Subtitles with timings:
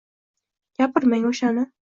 [0.81, 1.69] Gapirmang o’shani!..